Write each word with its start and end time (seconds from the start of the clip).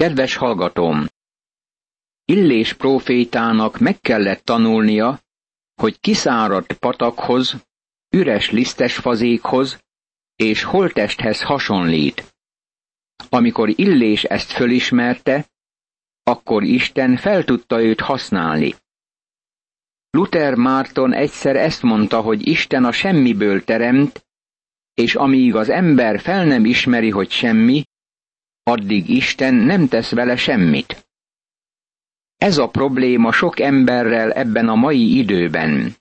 Kedves 0.00 0.34
hallgatóm! 0.36 1.06
Illés 2.24 2.72
profétának 2.72 3.78
meg 3.78 4.00
kellett 4.00 4.44
tanulnia, 4.44 5.20
hogy 5.74 6.00
kiszáradt 6.00 6.72
patakhoz, 6.72 7.54
üres 8.10 8.50
lisztes 8.50 8.96
fazékhoz 8.96 9.84
és 10.34 10.62
holtesthez 10.62 11.42
hasonlít. 11.42 12.34
Amikor 13.28 13.68
Illés 13.68 14.24
ezt 14.24 14.50
fölismerte, 14.50 15.46
akkor 16.22 16.62
Isten 16.62 17.16
fel 17.16 17.44
tudta 17.44 17.82
őt 17.82 18.00
használni. 18.00 18.74
Luther 20.10 20.54
Márton 20.54 21.12
egyszer 21.12 21.56
ezt 21.56 21.82
mondta, 21.82 22.20
hogy 22.20 22.46
Isten 22.46 22.84
a 22.84 22.92
semmiből 22.92 23.64
teremt, 23.64 24.26
és 24.94 25.14
amíg 25.14 25.54
az 25.54 25.68
ember 25.68 26.20
fel 26.20 26.44
nem 26.44 26.64
ismeri, 26.64 27.10
hogy 27.10 27.30
semmi, 27.30 27.84
addig 28.68 29.08
Isten 29.08 29.54
nem 29.54 29.88
tesz 29.88 30.10
vele 30.10 30.36
semmit. 30.36 31.08
Ez 32.36 32.58
a 32.58 32.68
probléma 32.68 33.32
sok 33.32 33.60
emberrel 33.60 34.32
ebben 34.32 34.68
a 34.68 34.74
mai 34.74 35.18
időben. 35.18 35.94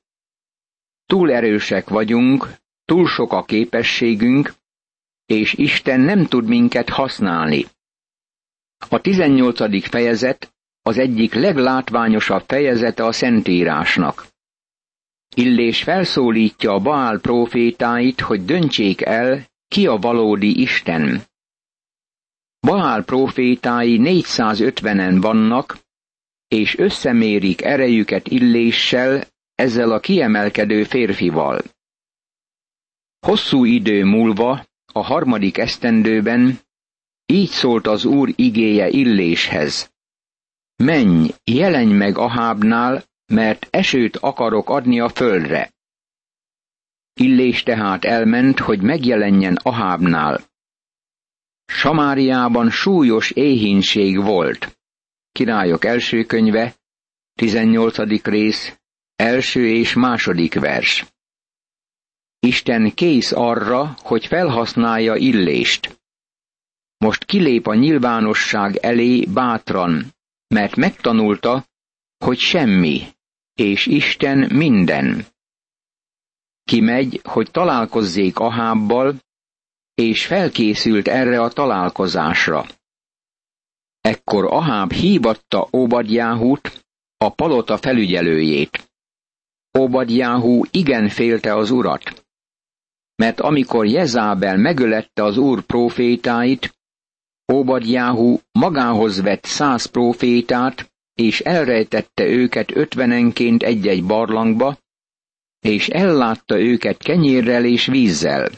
Túl 1.06 1.32
erősek 1.32 1.90
vagyunk, 1.90 2.48
túl 2.86 3.08
sok 3.08 3.34
a 3.34 3.44
képességünk, 3.44 4.54
és 5.26 5.54
Isten 5.54 6.00
nem 6.00 6.26
tud 6.26 6.48
minket 6.48 6.90
használni. 6.90 7.66
A 8.90 9.02
18. 9.02 9.90
fejezet 9.90 10.54
az 10.82 10.98
egyik 10.98 11.34
leglátványosabb 11.34 12.44
fejezete 12.48 13.06
a 13.06 13.12
Szentírásnak. 13.12 14.28
Illés 15.36 15.84
felszólítja 15.84 16.72
a 16.72 16.80
Baál 16.80 17.20
profétáit, 17.20 18.22
hogy 18.22 18.46
döntsék 18.46 19.02
el, 19.02 19.46
ki 19.68 19.88
a 19.88 19.98
valódi 19.98 20.62
Isten. 20.62 21.24
Baál 22.66 23.04
profétái 23.04 24.00
450-en 24.02 25.18
vannak, 25.22 25.78
és 26.48 26.78
összemérik 26.78 27.62
erejüket 27.62 28.28
illéssel 28.28 29.24
ezzel 29.56 29.92
a 29.92 30.00
kiemelkedő 30.00 30.84
férfival. 30.84 31.62
Hosszú 33.20 33.66
idő 33.66 34.04
múlva, 34.04 34.66
a 34.94 35.04
harmadik 35.04 35.58
esztendőben, 35.58 36.60
így 37.26 37.50
szólt 37.50 37.88
az 37.88 38.06
Úr 38.06 38.34
igéje 38.36 38.90
illéshez. 38.90 39.92
Menj, 40.76 41.30
jelenj 41.44 41.94
meg 41.94 42.18
Ahábnál, 42.18 43.04
mert 43.26 43.68
esőt 43.70 44.16
akarok 44.18 44.70
adni 44.70 45.00
a 45.00 45.10
földre. 45.10 45.74
Illés 47.14 47.64
tehát 47.64 48.06
elment, 48.06 48.60
hogy 48.60 48.82
megjelenjen 48.82 49.56
Ahábnál. 49.64 50.42
Samáriában 51.66 52.70
súlyos 52.70 53.32
éhínség 53.32 54.22
volt. 54.22 54.78
Királyok 55.32 55.86
első 55.86 56.24
könyve, 56.24 56.76
18. 57.34 58.24
rész, 58.24 58.78
első 59.16 59.68
és 59.68 59.94
második 59.94 60.54
vers. 60.54 61.06
Isten 62.40 62.94
kész 62.94 63.32
arra, 63.32 63.96
hogy 64.02 64.26
felhasználja 64.26 65.16
Illést. 65.16 66.00
Most 66.98 67.26
kilép 67.26 67.68
a 67.68 67.74
nyilvánosság 67.74 68.76
elé 68.76 69.26
bátran, 69.26 70.14
mert 70.48 70.76
megtanulta, 70.76 71.66
hogy 72.18 72.38
semmi, 72.38 73.02
és 73.54 73.86
Isten 73.86 74.38
minden. 74.54 75.26
Kimegy, 76.64 77.20
hogy 77.24 77.52
találkozzék 77.52 78.40
Ahábbal, 78.40 79.16
és 79.96 80.26
felkészült 80.26 81.08
erre 81.08 81.42
a 81.42 81.50
találkozásra. 81.50 82.66
Ekkor 84.02 84.46
Aháb 84.46 84.92
hívatta 84.92 85.68
Óbadjáhút, 85.74 86.86
a 87.18 87.30
palota 87.30 87.78
felügyelőjét. 87.78 88.92
Óbadjáhú 89.80 90.64
igen 90.72 91.10
félte 91.10 91.56
az 91.56 91.72
urat, 91.72 92.26
mert 93.16 93.40
amikor 93.40 93.86
Jezábel 93.86 94.58
megölette 94.58 95.24
az 95.24 95.38
úr 95.38 95.62
profétáit, 95.62 96.76
Óbadjáhú 97.54 98.40
magához 98.52 99.22
vett 99.22 99.44
száz 99.44 99.86
profétát, 99.86 100.94
és 101.14 101.40
elrejtette 101.40 102.24
őket 102.24 102.76
ötvenenként 102.76 103.64
egy-egy 103.64 104.06
barlangba, 104.06 104.78
és 105.60 105.88
ellátta 105.88 106.60
őket 106.60 106.98
kenyérrel 106.98 107.66
és 107.66 107.86
vízzel. 107.86 108.50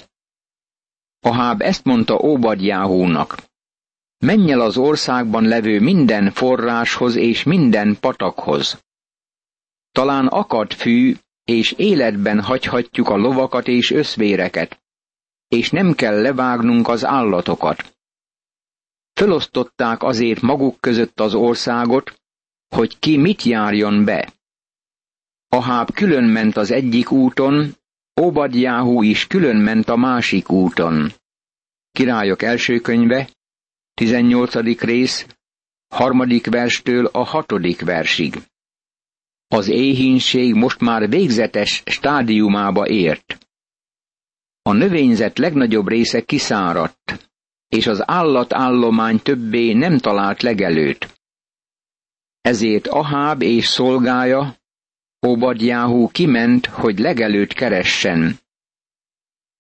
Aháb 1.20 1.62
ezt 1.62 1.84
mondta 1.84 2.20
Óbadjáhúnak. 2.24 3.38
Menj 4.18 4.52
el 4.52 4.62
az 4.62 4.78
országban 4.78 5.44
levő 5.44 5.80
minden 5.80 6.32
forráshoz 6.32 7.16
és 7.16 7.44
minden 7.44 7.98
patakhoz. 8.00 8.84
Talán 9.92 10.28
akad 10.28 10.74
fű, 10.74 11.16
és 11.44 11.72
életben 11.72 12.42
hagyhatjuk 12.42 13.10
a 13.10 13.16
lovakat 13.16 13.68
és 13.68 13.92
összvéreket, 13.92 14.82
és 15.48 15.70
nem 15.70 15.94
kell 15.94 16.22
levágnunk 16.22 16.88
az 16.88 17.06
állatokat. 17.06 17.98
Fölosztották 19.14 20.04
azért 20.04 20.42
maguk 20.42 20.80
között 20.80 21.20
az 21.20 21.34
országot, 21.34 22.22
hogy 22.68 23.00
ki 23.00 23.18
mit 23.18 23.44
járjon 23.44 24.06
be. 24.06 24.34
Aháb 25.48 25.92
külön 25.92 26.24
ment 26.24 26.58
az 26.58 26.72
egyik 26.72 27.12
úton, 27.12 27.76
Obadjáhú 28.22 29.02
is 29.04 29.28
külön 29.28 29.56
ment 29.56 29.90
a 29.90 29.96
másik 29.96 30.50
úton. 30.52 31.12
Királyok 31.92 32.42
első 32.42 32.80
könyve, 32.80 33.30
18. 33.94 34.56
rész, 34.80 35.26
harmadik 35.88 36.48
verstől 36.48 37.06
a 37.06 37.24
hatodik 37.24 37.82
versig. 37.82 38.36
Az 39.48 39.68
éhínség 39.68 40.54
most 40.54 40.80
már 40.80 41.10
végzetes 41.10 41.84
stádiumába 41.86 42.88
ért. 42.88 43.38
A 44.62 44.74
növényzet 44.74 45.38
legnagyobb 45.38 45.88
része 45.88 46.22
kiszáradt, 46.22 47.30
és 47.68 47.88
az 47.88 48.10
állatállomány 48.10 49.20
többé 49.20 49.74
nem 49.74 49.98
talált 49.98 50.42
legelőt. 50.42 51.22
Ezért 52.42 52.88
Aháb 52.88 53.42
és 53.42 53.66
szolgája, 53.66 54.57
Obadjáhú 55.28 56.08
kiment, 56.08 56.66
hogy 56.66 57.00
legelőt 57.00 57.54
keressen. 57.54 58.40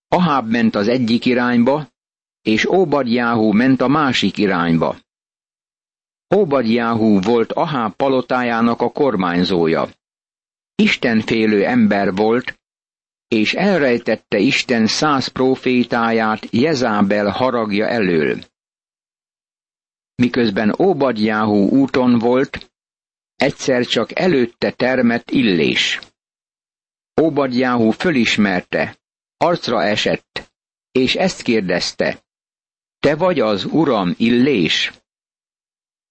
Aháb 0.08 0.50
ment 0.50 0.76
az 0.76 0.88
egyik 0.88 1.26
irányba, 1.26 1.88
és 2.42 2.66
Óbadjáhú 2.66 3.52
ment 3.52 3.82
a 3.82 3.88
másik 3.88 4.38
irányba. 4.38 4.98
Óbadjáhú 6.36 7.20
volt 7.22 7.52
Aháb 7.52 7.96
palotájának 7.96 8.82
a 8.82 8.92
kormányzója. 8.92 9.90
Istenfélő 10.76 11.66
ember 11.66 12.14
volt, 12.14 12.60
és 13.28 13.54
elrejtette 13.54 14.38
Isten 14.38 14.88
száz 14.88 15.28
profétáját 15.28 16.48
Jezábel 16.52 17.30
haragja 17.30 17.88
elől. 17.88 18.40
Miközben 20.16 20.76
Óbadjáhú 20.80 21.70
úton 21.70 22.20
volt, 22.20 22.72
egyszer 23.38 23.86
csak 23.86 24.20
előtte 24.20 24.72
termett 24.72 25.32
illés. 25.32 26.00
Óbadjáhú 27.22 27.92
fölismerte, 27.92 28.98
arcra 29.38 29.84
esett, 29.84 30.52
és 30.92 31.16
ezt 31.16 31.42
kérdezte, 31.42 32.24
te 33.00 33.16
vagy 33.16 33.40
az 33.40 33.66
uram 33.66 34.14
illés? 34.18 34.92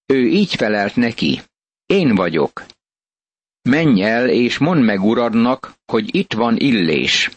Ő 0.05 0.27
így 0.27 0.55
felelt 0.55 0.95
neki, 0.95 1.41
én 1.85 2.15
vagyok. 2.15 2.65
Menj 3.61 4.03
el 4.03 4.29
és 4.29 4.57
mondd 4.57 4.81
meg 4.81 5.01
uradnak, 5.01 5.73
hogy 5.85 6.15
itt 6.15 6.33
van 6.33 6.57
illés. 6.57 7.31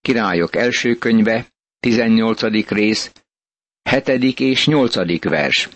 Királyok 0.00 0.56
első 0.56 0.94
könyve, 0.94 1.46
18. 1.80 2.68
rész, 2.68 3.12
7. 3.90 4.40
és 4.40 4.66
8. 4.66 5.22
vers. 5.24 5.68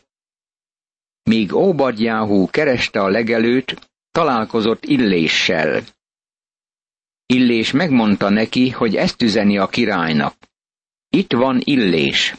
Míg 1.31 1.53
Óbadjáhú 1.55 2.47
kereste 2.51 3.01
a 3.01 3.09
legelőt, 3.09 3.91
találkozott 4.11 4.85
Illéssel. 4.85 5.83
Illés 7.27 7.71
megmondta 7.71 8.29
neki, 8.29 8.71
hogy 8.71 8.97
ezt 8.97 9.23
üzeni 9.23 9.59
a 9.59 9.67
királynak. 9.67 10.35
Itt 11.09 11.33
van 11.33 11.61
Illés. 11.65 12.35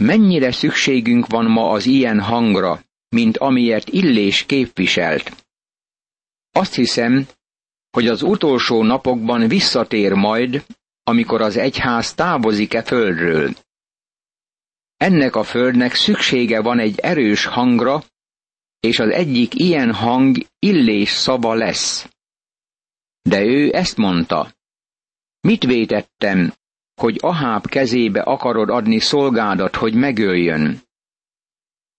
Mennyire 0.00 0.52
szükségünk 0.52 1.26
van 1.26 1.44
ma 1.44 1.70
az 1.70 1.86
ilyen 1.86 2.20
hangra, 2.20 2.82
mint 3.08 3.36
amiért 3.36 3.88
Illés 3.88 4.46
képviselt. 4.46 5.46
Azt 6.50 6.74
hiszem, 6.74 7.26
hogy 7.90 8.06
az 8.08 8.22
utolsó 8.22 8.82
napokban 8.82 9.48
visszatér 9.48 10.12
majd, 10.12 10.66
amikor 11.02 11.40
az 11.40 11.56
egyház 11.56 12.14
távozik-e 12.14 12.82
földről. 12.82 13.54
Ennek 15.02 15.36
a 15.36 15.42
földnek 15.42 15.94
szüksége 15.94 16.60
van 16.60 16.78
egy 16.78 16.98
erős 16.98 17.44
hangra, 17.44 18.02
és 18.80 18.98
az 18.98 19.08
egyik 19.08 19.54
ilyen 19.54 19.94
hang 19.94 20.36
illés 20.58 21.10
szava 21.10 21.54
lesz. 21.54 22.08
De 23.22 23.40
ő 23.44 23.74
ezt 23.74 23.96
mondta. 23.96 24.54
Mit 25.40 25.64
vétettem, 25.64 26.52
hogy 26.94 27.18
Aháb 27.20 27.66
kezébe 27.66 28.20
akarod 28.20 28.68
adni 28.68 28.98
szolgádat, 28.98 29.76
hogy 29.76 29.94
megöljön? 29.94 30.80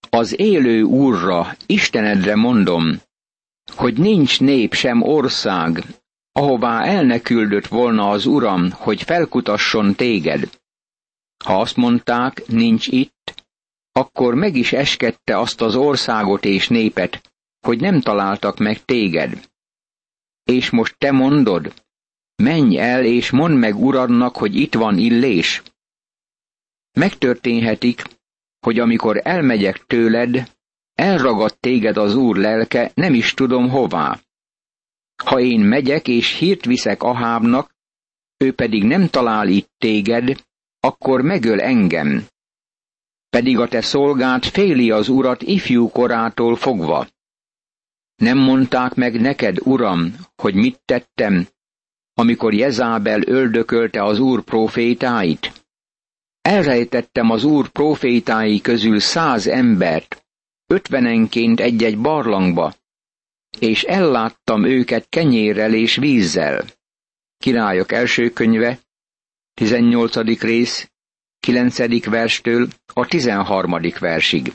Az 0.10 0.40
élő 0.40 0.82
úrra, 0.82 1.56
Istenedre 1.66 2.36
mondom, 2.36 3.02
hogy 3.76 3.98
nincs 3.98 4.40
nép 4.40 4.74
sem 4.74 5.02
ország, 5.02 5.84
ahová 6.32 6.86
el 6.86 7.04
ne 7.04 7.20
volna 7.70 8.10
az 8.10 8.26
Uram, 8.26 8.72
hogy 8.72 9.04
felkutasson 9.04 9.96
téged. 9.96 10.62
Ha 11.44 11.60
azt 11.60 11.76
mondták, 11.76 12.48
nincs 12.48 12.88
itt, 12.88 13.46
akkor 13.92 14.36
meg 14.36 14.56
is 14.56 14.74
eskedte 14.74 15.40
azt 15.40 15.62
az 15.62 15.76
országot 15.76 16.46
és 16.46 16.68
népet, 16.68 17.32
hogy 17.60 17.80
nem 17.80 18.02
találtak 18.02 18.58
meg 18.58 18.86
téged. 18.86 19.50
És 20.44 20.70
most 20.70 20.96
te 20.98 21.12
mondod, 21.12 21.74
menj 22.36 22.78
el 22.78 23.06
és 23.06 23.30
mondd 23.30 23.56
meg 23.56 23.76
uradnak, 23.76 24.36
hogy 24.38 24.56
itt 24.56 24.74
van 24.74 24.98
illés. 24.98 25.62
Megtörténhetik, 26.92 28.04
hogy 28.60 28.80
amikor 28.80 29.20
elmegyek 29.24 29.86
tőled, 29.86 30.52
elragad 30.94 31.58
téged 31.60 31.98
az 31.98 32.16
úr 32.16 32.38
lelke, 32.38 32.92
nem 32.94 33.14
is 33.14 33.34
tudom 33.34 33.70
hová. 33.70 34.20
Ha 35.24 35.40
én 35.40 35.60
megyek 35.60 36.08
és 36.08 36.38
hírt 36.38 36.66
viszek 36.66 37.04
Ahábnak, 37.04 37.76
ő 38.38 38.54
pedig 38.54 38.84
nem 38.84 39.08
talál 39.08 39.48
itt 39.48 39.72
téged, 39.78 40.44
akkor 40.88 41.22
megöl 41.22 41.62
engem. 41.62 42.26
Pedig 43.30 43.60
a 43.60 43.68
te 43.68 43.82
szolgád 43.82 44.44
féli 44.44 44.92
az 44.92 45.10
urat 45.10 45.42
ifjú 45.42 45.90
korától 45.90 46.56
fogva. 46.56 47.08
Nem 48.16 48.38
mondták 48.38 48.94
meg 48.94 49.22
neked, 49.22 49.58
uram, 49.60 50.16
hogy 50.36 50.54
mit 50.54 50.82
tettem, 50.86 51.48
amikor 52.14 52.54
Jezábel 52.54 53.22
öldökölte 53.28 54.04
az 54.04 54.20
úr 54.20 54.44
profétáit? 54.44 55.52
Elrejtettem 56.42 57.30
az 57.30 57.44
úr 57.44 57.70
profétái 57.70 58.62
közül 58.62 59.00
száz 59.00 59.48
embert, 59.48 60.26
ötvenenként 60.68 61.60
egy-egy 61.60 61.98
barlangba, 62.00 62.74
és 63.60 63.84
elláttam 63.84 64.66
őket 64.66 65.10
kenyérrel 65.10 65.74
és 65.74 65.96
vízzel. 65.96 66.66
Királyok 67.38 67.92
első 67.92 68.30
könyve, 68.30 68.80
18. 69.54 70.42
rész, 70.42 70.92
9. 71.40 72.06
verstől 72.06 72.68
a 72.94 73.06
13. 73.06 73.80
versig. 74.00 74.54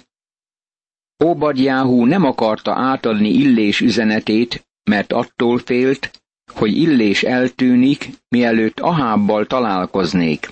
Óbadjáhú 1.24 2.04
nem 2.04 2.24
akarta 2.24 2.72
átadni 2.72 3.28
Illés 3.28 3.80
üzenetét, 3.80 4.68
mert 4.82 5.12
attól 5.12 5.58
félt, 5.58 6.22
hogy 6.52 6.76
Illés 6.76 7.22
eltűnik, 7.22 8.08
mielőtt 8.28 8.80
Ahábbal 8.80 9.46
találkoznék. 9.46 10.50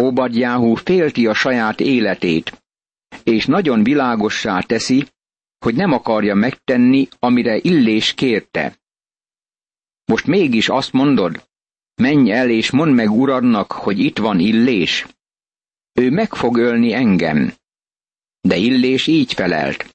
Óbadjáhú 0.00 0.74
félti 0.74 1.26
a 1.26 1.34
saját 1.34 1.80
életét, 1.80 2.62
és 3.22 3.46
nagyon 3.46 3.82
világossá 3.82 4.60
teszi, 4.60 5.06
hogy 5.58 5.74
nem 5.74 5.92
akarja 5.92 6.34
megtenni, 6.34 7.08
amire 7.18 7.56
Illés 7.56 8.14
kérte. 8.14 8.78
Most 10.04 10.26
mégis 10.26 10.68
azt 10.68 10.92
mondod, 10.92 11.48
menj 11.94 12.32
el 12.32 12.50
és 12.50 12.70
mondd 12.70 12.92
meg 12.92 13.10
uradnak, 13.10 13.72
hogy 13.72 13.98
itt 13.98 14.18
van 14.18 14.38
Illés. 14.38 15.06
Ő 15.92 16.10
meg 16.10 16.34
fog 16.34 16.56
ölni 16.56 16.92
engem. 16.92 17.54
De 18.40 18.56
Illés 18.56 19.06
így 19.06 19.32
felelt. 19.32 19.94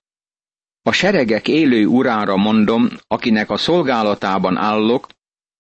A 0.81 0.91
seregek 0.91 1.47
élő 1.47 1.85
urára 1.85 2.35
mondom, 2.35 2.89
akinek 3.07 3.49
a 3.49 3.57
szolgálatában 3.57 4.57
állok, 4.57 5.07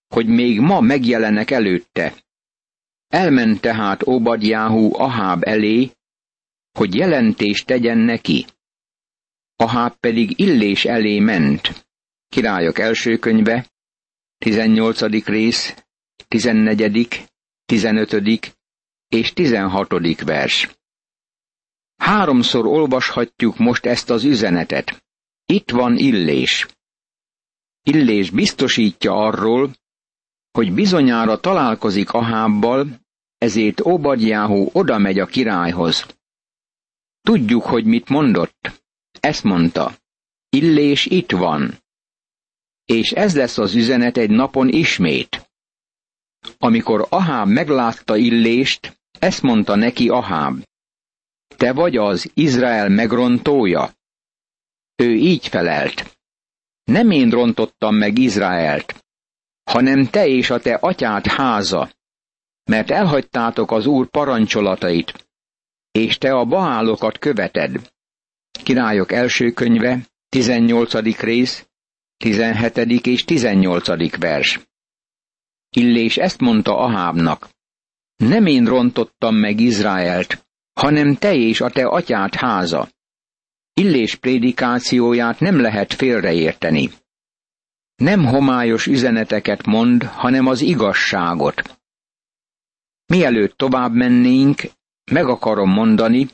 hogy 0.07 0.27
még 0.27 0.59
ma 0.59 0.79
megjelenek 0.79 1.51
előtte. 1.51 2.13
Elment 3.07 3.61
tehát 3.61 4.01
Obadjáhú 4.07 4.95
Aháb 4.95 5.43
elé, 5.43 5.91
hogy 6.71 6.95
jelentést 6.95 7.65
tegyen 7.65 7.97
neki. 7.97 8.45
Aháb 9.55 9.95
pedig 9.99 10.39
Illés 10.39 10.85
elé 10.85 11.19
ment. 11.19 11.87
Királyok 12.27 12.79
első 12.79 13.17
könyve, 13.17 13.67
18. 14.37 15.25
rész, 15.25 15.73
14., 16.29 17.27
15. 17.65 18.55
és 19.07 19.33
16. 19.33 20.21
vers. 20.21 20.69
Háromszor 21.95 22.65
olvashatjuk 22.65 23.57
most 23.57 23.85
ezt 23.85 24.09
az 24.09 24.23
üzenetet. 24.23 25.03
Itt 25.45 25.71
van 25.71 25.97
Illés. 25.97 26.67
Illés 27.83 28.29
biztosítja 28.29 29.13
arról, 29.13 29.71
hogy 30.51 30.73
bizonyára 30.73 31.39
találkozik 31.39 32.11
Ahábbal, 32.11 32.99
ezért 33.37 33.79
Obadjáhú 33.79 34.69
oda 34.71 34.97
megy 34.97 35.19
a 35.19 35.25
királyhoz. 35.25 36.05
Tudjuk, 37.21 37.63
hogy 37.63 37.85
mit 37.85 38.09
mondott. 38.09 38.83
Ezt 39.19 39.43
mondta. 39.43 39.95
Illés 40.49 41.05
itt 41.05 41.31
van. 41.31 41.77
És 42.85 43.11
ez 43.11 43.35
lesz 43.35 43.57
az 43.57 43.75
üzenet 43.75 44.17
egy 44.17 44.29
napon 44.29 44.67
ismét. 44.67 45.48
Amikor 46.57 47.07
Aháb 47.09 47.47
meglátta 47.47 48.15
Illést, 48.15 48.99
ezt 49.19 49.41
mondta 49.41 49.75
neki 49.75 50.09
Aháb. 50.09 50.63
Te 51.57 51.73
vagy 51.73 51.97
az 51.97 52.31
Izrael 52.33 52.89
megrontója? 52.89 53.93
Ő 54.95 55.13
így 55.13 55.47
felelt. 55.47 56.17
Nem 56.83 57.11
én 57.11 57.29
rontottam 57.29 57.95
meg 57.95 58.17
Izraelt, 58.17 59.05
hanem 59.63 60.09
te 60.09 60.27
és 60.27 60.49
a 60.49 60.59
te 60.59 60.75
atyád 60.75 61.25
háza, 61.25 61.91
mert 62.63 62.91
elhagytátok 62.91 63.71
az 63.71 63.85
Úr 63.85 64.09
parancsolatait, 64.09 65.29
és 65.91 66.17
te 66.17 66.33
a 66.33 66.45
baálokat 66.45 67.17
követed. 67.17 67.91
Királyok 68.63 69.11
első 69.11 69.51
könyve, 69.51 69.99
18. 70.29 71.19
rész, 71.19 71.67
17. 72.17 72.77
és 73.05 73.23
18. 73.25 74.17
vers. 74.17 74.68
Illés 75.69 76.17
ezt 76.17 76.39
mondta 76.39 76.77
Ahábnak. 76.77 77.49
Nem 78.15 78.45
én 78.45 78.65
rontottam 78.65 79.35
meg 79.35 79.59
Izraelt, 79.59 80.45
hanem 80.73 81.15
te 81.15 81.35
és 81.35 81.61
a 81.61 81.69
te 81.69 81.87
atyád 81.87 82.35
háza. 82.35 82.89
Illés 83.73 84.15
prédikációját 84.15 85.39
nem 85.39 85.59
lehet 85.61 85.93
félreérteni. 85.93 86.89
Nem 87.95 88.25
homályos 88.25 88.85
üzeneteket 88.85 89.65
mond, 89.65 90.03
hanem 90.03 90.47
az 90.47 90.61
igazságot. 90.61 91.79
Mielőtt 93.05 93.57
tovább 93.57 93.93
mennénk, 93.93 94.61
meg 95.11 95.25
akarom 95.27 95.69
mondani, 95.69 96.27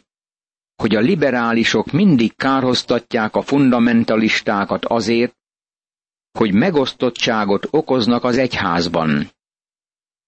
hogy 0.76 0.96
a 0.96 1.00
liberálisok 1.00 1.92
mindig 1.92 2.36
kárhoztatják 2.36 3.36
a 3.36 3.42
fundamentalistákat 3.42 4.86
azért, 4.86 5.36
hogy 6.38 6.54
megosztottságot 6.54 7.68
okoznak 7.72 8.24
az 8.24 8.38
egyházban. 8.38 9.30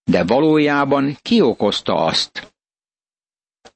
De 0.03 0.23
valójában 0.23 1.17
ki 1.21 1.41
okozta 1.41 1.95
azt? 2.05 2.53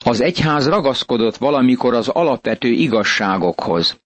Az 0.05 0.21
egyház 0.21 0.67
ragaszkodott 0.67 1.35
valamikor 1.37 1.93
az 1.93 2.07
alapvető 2.07 2.67
igazságokhoz. 2.67 3.99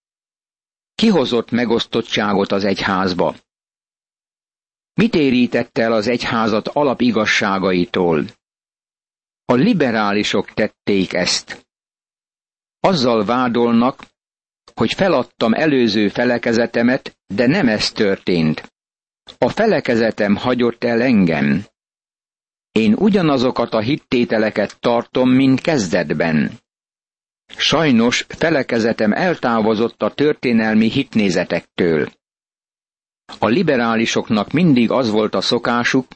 Ki 0.96 1.08
hozott 1.08 1.52
megosztottságot 1.52 2.52
az 2.52 2.64
egyházba? 2.64 3.36
Mit 4.94 5.16
érítette 5.16 5.82
el 5.82 5.94
az 5.94 6.08
egyházat 6.08 6.68
alapigazságaitól? 6.68 8.26
A 9.46 9.54
liberálisok 9.54 10.54
tették 10.54 11.14
ezt. 11.14 11.68
Azzal 12.80 13.26
vádolnak, 13.26 14.15
hogy 14.76 14.94
feladtam 14.94 15.54
előző 15.54 16.08
felekezetemet, 16.10 17.18
de 17.28 17.48
nem 17.48 17.68
ez 17.68 17.92
történt. 17.92 18.74
A 19.38 19.50
felekezetem 19.50 20.36
hagyott 20.36 20.84
el 20.84 21.02
engem. 21.02 21.66
Én 22.72 22.94
ugyanazokat 22.94 23.74
a 23.74 23.80
hittételeket 23.80 24.80
tartom, 24.80 25.30
mint 25.30 25.62
kezdetben. 25.62 26.52
Sajnos 27.58 28.26
felekezetem 28.28 29.12
eltávozott 29.14 30.02
a 30.02 30.14
történelmi 30.14 30.90
hitnézetektől. 30.90 32.12
A 33.40 33.48
liberálisoknak 33.48 34.52
mindig 34.52 34.92
az 34.92 35.10
volt 35.10 35.36
a 35.36 35.42
szokásuk, 35.42 36.08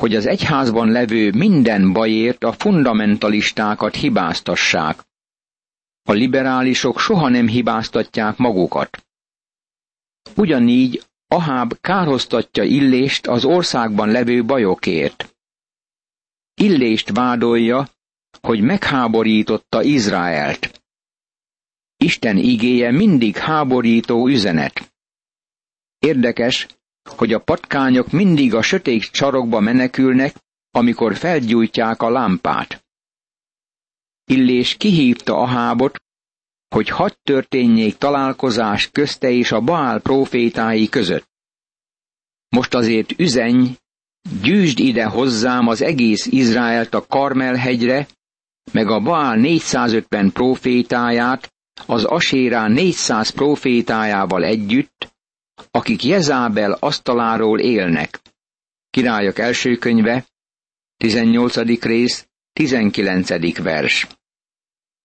hogy 0.00 0.14
az 0.14 0.26
egyházban 0.26 0.90
levő 0.90 1.30
minden 1.30 1.92
bajért 1.92 2.44
a 2.44 2.52
fundamentalistákat 2.52 3.94
hibáztassák. 3.94 5.00
A 6.10 6.12
liberálisok 6.12 6.98
soha 7.00 7.28
nem 7.28 7.48
hibáztatják 7.48 8.36
magukat. 8.36 9.06
Ugyanígy 10.36 11.04
Aháb 11.26 11.80
kárhoztatja 11.80 12.62
Illést 12.62 13.26
az 13.26 13.44
országban 13.44 14.08
levő 14.08 14.44
bajokért. 14.44 15.36
Illést 16.54 17.10
vádolja, 17.10 17.88
hogy 18.40 18.60
megháborította 18.60 19.82
Izraelt. 19.82 20.82
Isten 21.96 22.36
igéje 22.36 22.90
mindig 22.90 23.36
háborító 23.36 24.26
üzenet. 24.26 24.92
Érdekes, 25.98 26.66
hogy 27.16 27.32
a 27.32 27.40
patkányok 27.40 28.10
mindig 28.10 28.54
a 28.54 28.62
sötét 28.62 29.10
csarokba 29.10 29.60
menekülnek, 29.60 30.34
amikor 30.70 31.16
felgyújtják 31.16 32.02
a 32.02 32.10
lámpát. 32.10 32.79
Illés 34.30 34.76
kihívta 34.76 35.36
a 35.36 35.46
hábot, 35.46 36.02
hogy 36.68 36.88
hadd 36.88 37.12
történjék 37.22 37.96
találkozás 37.96 38.90
közte 38.90 39.30
és 39.30 39.52
a 39.52 39.60
Baál 39.60 40.00
profétái 40.00 40.88
között. 40.88 41.28
Most 42.48 42.74
azért 42.74 43.18
üzenj, 43.18 43.68
gyűjtsd 44.42 44.78
ide 44.78 45.04
hozzám 45.04 45.68
az 45.68 45.82
egész 45.82 46.26
Izraelt 46.26 46.94
a 46.94 47.06
Karmelhegyre, 47.06 48.08
meg 48.72 48.88
a 48.90 49.00
Baál 49.00 49.36
450 49.36 50.32
profétáját, 50.32 51.52
az 51.86 52.04
Asérá 52.04 52.68
400 52.68 53.30
profétájával 53.30 54.44
együtt, 54.44 55.12
akik 55.70 56.04
Jezábel 56.04 56.72
asztaláról 56.72 57.60
élnek. 57.60 58.20
Királyok 58.90 59.38
első 59.38 59.76
könyve, 59.76 60.26
18. 60.96 61.82
rész, 61.82 62.28
19. 62.52 63.62
vers. 63.62 64.19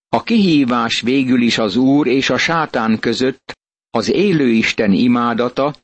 A 0.08 0.22
kihívás 0.22 1.00
végül 1.00 1.42
is 1.42 1.58
az 1.58 1.76
Úr 1.76 2.06
és 2.06 2.30
a 2.30 2.36
sátán 2.38 2.98
között 2.98 3.58
az 3.90 4.12
élő 4.12 4.48
Isten 4.48 4.92
imádata 4.92 5.74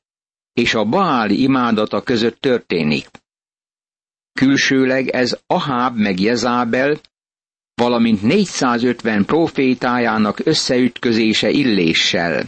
és 0.52 0.74
a 0.74 0.84
Baál 0.84 1.30
imádata 1.30 2.02
között 2.02 2.40
történik. 2.40 3.08
Külsőleg 4.32 5.08
ez 5.08 5.38
Aháb 5.46 5.96
meg 5.96 6.20
Jezábel, 6.20 7.00
valamint 7.74 8.22
450 8.22 9.24
profétájának 9.24 10.46
összeütközése 10.46 11.50
Illéssel. 11.50 12.44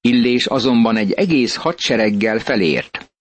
Illés 0.00 0.46
azonban 0.46 0.96
egy 0.96 1.12
egész 1.12 1.54
hadsereggel 1.54 2.38
felért. 2.38 3.12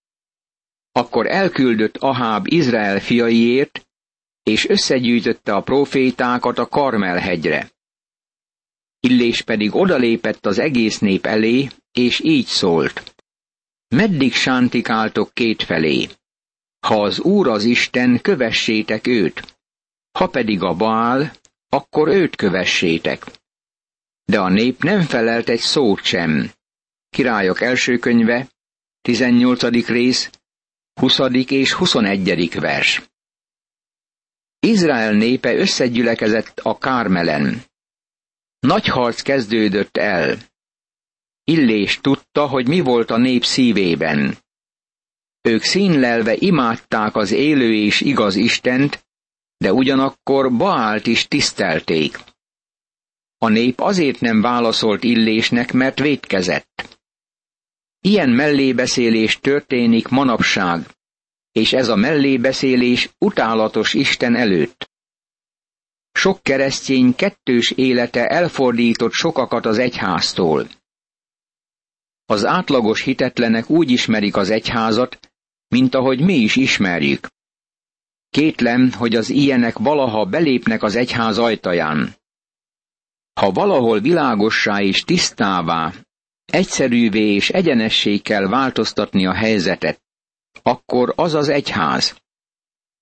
Akkor 0.91 1.27
elküldött 1.27 1.97
Aháb 1.97 2.47
Izrael 2.47 2.99
fiaiért, 2.99 3.87
és 4.43 4.69
összegyűjtötte 4.69 5.55
a 5.55 5.61
profétákat 5.61 6.57
a 6.57 6.67
Karmelhegyre. 6.67 7.71
Illés 8.99 9.41
pedig 9.41 9.75
odalépett 9.75 10.45
az 10.45 10.59
egész 10.59 10.99
nép 10.99 11.25
elé, 11.25 11.67
és 11.91 12.19
így 12.23 12.45
szólt. 12.45 13.15
Meddig 13.87 14.33
sántikáltok 14.33 15.33
kétfelé? 15.33 16.07
Ha 16.87 17.01
az 17.01 17.19
Úr 17.19 17.47
az 17.47 17.63
Isten, 17.63 18.21
kövessétek 18.21 19.07
őt. 19.07 19.59
Ha 20.11 20.27
pedig 20.27 20.61
a 20.61 20.73
Baál, 20.73 21.31
akkor 21.69 22.07
őt 22.07 22.35
kövessétek. 22.35 23.25
De 24.25 24.39
a 24.39 24.49
nép 24.49 24.83
nem 24.83 25.01
felelt 25.01 25.49
egy 25.49 25.59
szót 25.59 26.03
sem. 26.03 26.51
Királyok 27.09 27.61
első 27.61 27.97
könyve, 27.97 28.47
18. 29.01 29.87
rész, 29.87 30.29
20. 30.93 31.19
és 31.47 31.73
21. 31.73 32.59
vers. 32.59 33.10
Izrael 34.67 35.13
népe 35.13 35.55
összegyülekezett 35.55 36.59
a 36.59 36.77
Kármelen. 36.77 37.63
Nagy 38.59 38.87
harc 38.87 39.21
kezdődött 39.21 39.97
el. 39.97 40.37
Illés 41.43 41.99
tudta, 42.01 42.47
hogy 42.47 42.67
mi 42.67 42.79
volt 42.79 43.11
a 43.11 43.17
nép 43.17 43.45
szívében. 43.45 44.37
Ők 45.41 45.61
színlelve 45.61 46.35
imádták 46.35 47.15
az 47.15 47.31
élő 47.31 47.73
és 47.73 48.01
igaz 48.01 48.35
Istent, 48.35 49.05
de 49.57 49.73
ugyanakkor 49.73 50.57
Baált 50.57 51.07
is 51.07 51.27
tisztelték. 51.27 52.19
A 53.37 53.47
nép 53.47 53.79
azért 53.79 54.19
nem 54.19 54.41
válaszolt 54.41 55.03
Illésnek, 55.03 55.71
mert 55.71 55.99
vétkezett. 55.99 56.99
Ilyen 57.99 58.29
mellébeszélés 58.29 59.39
történik 59.39 60.07
manapság, 60.07 60.85
és 61.51 61.73
ez 61.73 61.87
a 61.87 61.95
mellébeszélés 61.95 63.09
utálatos 63.17 63.93
Isten 63.93 64.35
előtt. 64.35 64.89
Sok 66.11 66.43
keresztény 66.43 67.15
kettős 67.15 67.71
élete 67.71 68.27
elfordított 68.27 69.11
sokakat 69.11 69.65
az 69.65 69.77
egyháztól. 69.77 70.67
Az 72.25 72.45
átlagos 72.45 73.01
hitetlenek 73.01 73.69
úgy 73.69 73.89
ismerik 73.89 74.35
az 74.35 74.49
egyházat, 74.49 75.19
mint 75.67 75.95
ahogy 75.95 76.21
mi 76.21 76.33
is 76.33 76.55
ismerjük. 76.55 77.27
Kétlem, 78.29 78.91
hogy 78.91 79.15
az 79.15 79.29
ilyenek 79.29 79.77
valaha 79.77 80.25
belépnek 80.25 80.83
az 80.83 80.95
egyház 80.95 81.37
ajtaján. 81.37 82.15
Ha 83.39 83.51
valahol 83.51 83.99
világossá 83.99 84.81
és 84.81 85.03
tisztává, 85.03 85.93
egyszerűvé 86.45 87.33
és 87.33 87.49
egyenessé 87.49 88.17
kell 88.17 88.47
változtatni 88.47 89.25
a 89.25 89.33
helyzetet, 89.33 90.01
akkor 90.61 91.13
az 91.15 91.33
az 91.33 91.49
egyház. 91.49 92.15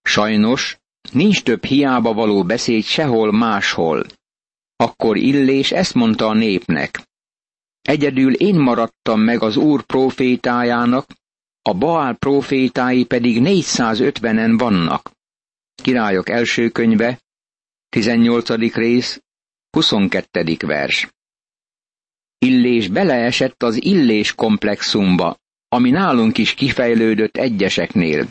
Sajnos 0.01 0.77
nincs 1.11 1.43
több 1.43 1.63
hiába 1.63 2.13
való 2.13 2.43
beszéd 2.43 2.83
sehol 2.83 3.31
máshol. 3.31 4.05
Akkor 4.75 5.17
Illés 5.17 5.71
ezt 5.71 5.93
mondta 5.93 6.27
a 6.27 6.33
népnek. 6.33 7.07
Egyedül 7.81 8.33
én 8.33 8.55
maradtam 8.55 9.21
meg 9.21 9.41
az 9.41 9.57
Úr 9.57 9.83
profétájának, 9.83 11.05
a 11.61 11.73
Baál 11.73 12.15
profétái 12.15 13.05
pedig 13.05 13.37
450-en 13.43 14.55
vannak. 14.57 15.11
Királyok 15.75 16.29
első 16.29 16.69
könyve, 16.69 17.19
18. 17.89 18.49
rész, 18.73 19.21
22. 19.69 20.57
vers. 20.59 21.09
Illés 22.37 22.87
beleesett 22.87 23.63
az 23.63 23.83
illés 23.83 24.35
komplexumba, 24.35 25.37
ami 25.69 25.89
nálunk 25.89 26.37
is 26.37 26.53
kifejlődött 26.53 27.37
egyeseknél. 27.37 28.27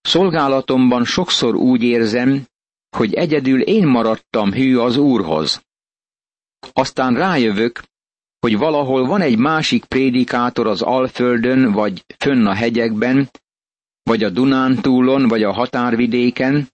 Szolgálatomban 0.00 1.04
sokszor 1.04 1.54
úgy 1.54 1.82
érzem, 1.82 2.46
hogy 2.96 3.14
egyedül 3.14 3.60
én 3.62 3.86
maradtam 3.86 4.52
hű 4.52 4.76
az 4.76 4.96
Úrhoz. 4.96 5.62
Aztán 6.72 7.14
rájövök, 7.14 7.82
hogy 8.40 8.56
valahol 8.56 9.06
van 9.06 9.20
egy 9.20 9.38
másik 9.38 9.84
prédikátor 9.84 10.66
az 10.66 10.82
Alföldön, 10.82 11.72
vagy 11.72 12.04
fönn 12.18 12.46
a 12.46 12.54
hegyekben, 12.54 13.30
vagy 14.02 14.22
a 14.22 14.30
Dunántúlon, 14.30 15.28
vagy 15.28 15.42
a 15.42 15.52
határvidéken, 15.52 16.68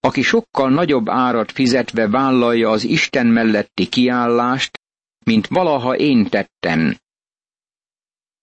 aki 0.00 0.22
sokkal 0.22 0.70
nagyobb 0.70 1.08
árat 1.08 1.52
fizetve 1.52 2.08
vállalja 2.08 2.70
az 2.70 2.84
Isten 2.84 3.26
melletti 3.26 3.88
kiállást, 3.88 4.80
mint 5.24 5.46
valaha 5.46 5.96
én 5.96 6.28
tettem. 6.28 6.96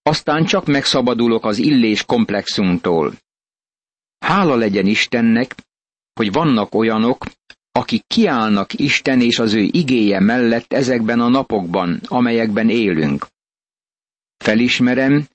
Aztán 0.02 0.44
csak 0.44 0.66
megszabadulok 0.66 1.44
az 1.44 1.58
illés 1.58 2.04
komplexumtól. 2.04 3.14
Hála 4.18 4.54
legyen 4.54 4.86
Istennek, 4.86 5.54
hogy 6.12 6.32
vannak 6.32 6.74
olyanok, 6.74 7.24
akik 7.72 8.06
kiállnak 8.06 8.72
Isten 8.72 9.20
és 9.20 9.38
az 9.38 9.52
ő 9.52 9.60
igéje 9.60 10.20
mellett 10.20 10.72
ezekben 10.72 11.20
a 11.20 11.28
napokban, 11.28 12.00
amelyekben 12.04 12.68
élünk. 12.68 13.26
Felismerem, 14.36 15.28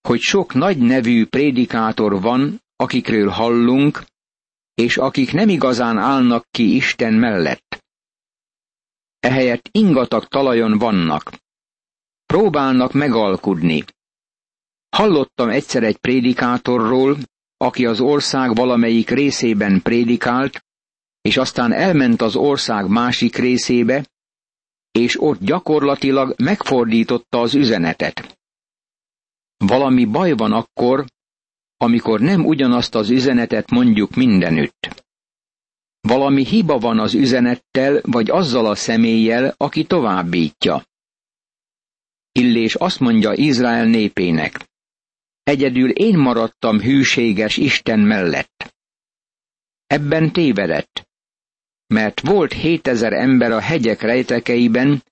hogy 0.00 0.20
sok 0.20 0.54
nagy 0.54 0.78
nevű 0.78 1.26
prédikátor 1.26 2.20
van, 2.20 2.62
akikről 2.76 3.28
hallunk, 3.28 4.04
és 4.74 4.96
akik 4.96 5.32
nem 5.32 5.48
igazán 5.48 5.98
állnak 5.98 6.46
ki 6.50 6.74
Isten 6.74 7.14
mellett. 7.14 7.84
Ehelyett 9.20 9.68
ingatag 9.72 10.24
talajon 10.24 10.78
vannak. 10.78 11.32
Próbálnak 12.34 12.92
megalkudni. 12.92 13.84
Hallottam 14.96 15.48
egyszer 15.48 15.82
egy 15.82 15.96
prédikátorról, 15.96 17.16
aki 17.56 17.86
az 17.86 18.00
ország 18.00 18.54
valamelyik 18.54 19.10
részében 19.10 19.82
prédikált, 19.82 20.64
és 21.20 21.36
aztán 21.36 21.72
elment 21.72 22.22
az 22.22 22.36
ország 22.36 22.88
másik 22.88 23.36
részébe, 23.36 24.06
és 24.90 25.22
ott 25.22 25.40
gyakorlatilag 25.40 26.34
megfordította 26.38 27.40
az 27.40 27.54
üzenetet. 27.54 28.38
Valami 29.56 30.04
baj 30.04 30.32
van 30.32 30.52
akkor, 30.52 31.04
amikor 31.76 32.20
nem 32.20 32.46
ugyanazt 32.46 32.94
az 32.94 33.10
üzenetet 33.10 33.70
mondjuk 33.70 34.14
mindenütt. 34.14 35.04
Valami 36.00 36.44
hiba 36.44 36.78
van 36.78 36.98
az 36.98 37.14
üzenettel, 37.14 38.00
vagy 38.02 38.30
azzal 38.30 38.66
a 38.66 38.74
személlyel, 38.74 39.54
aki 39.56 39.84
továbbítja. 39.84 40.82
Illés 42.38 42.74
azt 42.74 43.00
mondja 43.00 43.32
Izrael 43.32 43.84
népének. 43.84 44.68
Egyedül 45.42 45.90
én 45.90 46.18
maradtam 46.18 46.80
hűséges 46.80 47.56
Isten 47.56 48.00
mellett. 48.00 48.74
Ebben 49.86 50.32
tévedett, 50.32 51.08
mert 51.86 52.20
volt 52.20 52.52
hétezer 52.52 53.12
ember 53.12 53.50
a 53.50 53.60
hegyek 53.60 54.00
rejtekeiben, 54.00 55.04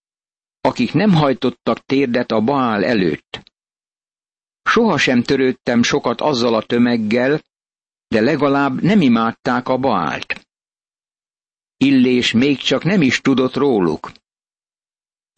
akik 0.60 0.92
nem 0.92 1.10
hajtottak 1.12 1.78
térdet 1.78 2.30
a 2.30 2.40
Baál 2.40 2.84
előtt. 2.84 3.52
Sohasem 4.62 5.22
törődtem 5.22 5.82
sokat 5.82 6.20
azzal 6.20 6.54
a 6.54 6.62
tömeggel, 6.62 7.42
de 8.08 8.20
legalább 8.20 8.82
nem 8.82 9.00
imádták 9.00 9.68
a 9.68 9.76
Baált. 9.76 10.46
Illés 11.76 12.32
még 12.32 12.58
csak 12.58 12.84
nem 12.84 13.02
is 13.02 13.20
tudott 13.20 13.54
róluk. 13.54 14.12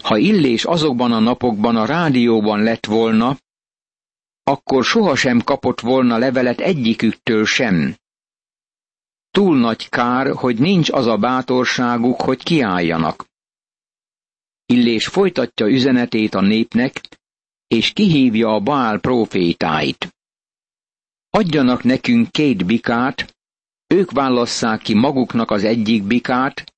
Ha 0.04 0.16
Illés 0.16 0.64
azokban 0.64 1.12
a 1.12 1.18
napokban 1.18 1.76
a 1.76 1.84
rádióban 1.86 2.62
lett 2.62 2.86
volna, 2.86 3.36
akkor 4.42 4.84
sohasem 4.84 5.40
kapott 5.40 5.80
volna 5.80 6.18
levelet 6.18 6.60
egyiküktől 6.60 7.44
sem. 7.46 7.96
Túl 9.30 9.58
nagy 9.58 9.88
kár, 9.88 10.30
hogy 10.34 10.58
nincs 10.58 10.90
az 10.90 11.06
a 11.06 11.16
bátorságuk, 11.16 12.20
hogy 12.20 12.42
kiálljanak. 12.42 13.24
Illés 14.66 15.06
folytatja 15.06 15.66
üzenetét 15.66 16.34
a 16.34 16.40
népnek, 16.40 17.00
és 17.66 17.92
kihívja 17.92 18.54
a 18.54 18.60
Baál 18.60 18.98
profétáit. 18.98 20.14
Adjanak 21.30 21.82
nekünk 21.82 22.30
két 22.30 22.66
bikát, 22.66 23.36
ők 23.86 24.10
válasszák 24.10 24.80
ki 24.80 24.94
maguknak 24.94 25.50
az 25.50 25.64
egyik 25.64 26.02
bikát, 26.02 26.74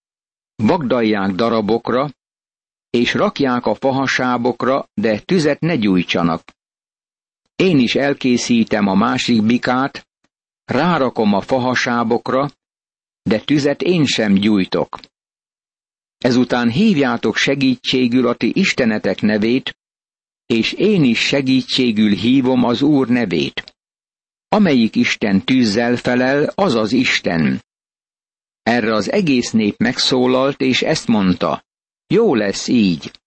vagdalják 0.57 1.31
darabokra, 1.31 2.11
és 2.97 3.15
rakják 3.15 3.67
a 3.67 3.75
fahasábokra, 3.75 4.89
de 4.95 5.21
tüzet 5.21 5.61
ne 5.61 5.77
gyújtsanak. 5.77 6.43
Én 7.57 7.79
is 7.79 7.95
elkészítem 7.95 8.87
a 8.87 8.95
másik 8.95 9.43
bikát, 9.43 10.07
rárakom 10.65 11.33
a 11.33 11.41
fahasábokra, 11.41 12.51
de 13.23 13.41
tüzet 13.41 13.83
én 13.83 14.05
sem 14.05 14.35
gyújtok. 14.35 14.99
Ezután 16.19 16.71
hívjátok 16.71 17.37
segítségül 17.37 18.27
a 18.27 18.35
ti 18.35 18.53
istenetek 18.55 19.21
nevét, 19.21 19.77
és 20.47 20.73
én 20.73 21.05
is 21.05 21.19
segítségül 21.19 22.15
hívom 22.15 22.65
az 22.65 22.83
Úr 22.83 23.09
nevét. 23.09 23.77
Amelyik 24.49 24.97
Isten 24.97 25.45
tűzzel 25.45 25.97
felel, 25.97 26.53
az 26.55 26.75
az 26.75 26.93
Isten. 26.93 27.65
Erre 28.63 28.95
az 28.95 29.11
egész 29.11 29.51
nép 29.51 29.79
megszólalt, 29.79 30.61
és 30.61 30.83
ezt 30.83 31.07
mondta, 31.07 31.66
jó 32.07 32.35
lesz 32.35 32.69
így. 32.69 33.21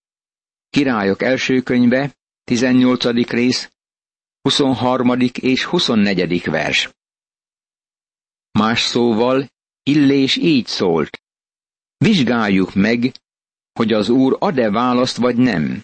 Királyok 0.69 1.21
első 1.21 1.61
könyve, 1.61 2.15
18. 2.43 3.29
rész, 3.29 3.71
23. 4.41 5.19
és 5.33 5.65
24. 5.65 6.43
vers. 6.43 6.89
Más 8.51 8.81
szóval, 8.81 9.49
Illés 9.83 10.35
így 10.35 10.67
szólt. 10.67 11.21
Vizsgáljuk 11.97 12.73
meg, 12.73 13.11
hogy 13.73 13.93
az 13.93 14.09
Úr 14.09 14.37
ad-e 14.39 14.69
választ 14.69 15.17
vagy 15.17 15.35
nem. 15.35 15.83